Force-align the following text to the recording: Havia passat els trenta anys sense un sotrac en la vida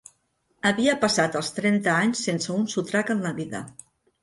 Havia 0.69 0.95
passat 1.03 1.37
els 1.41 1.53
trenta 1.59 1.95
anys 2.07 2.25
sense 2.31 2.51
un 2.57 2.67
sotrac 2.77 3.15
en 3.17 3.25
la 3.29 3.37
vida 3.45 3.65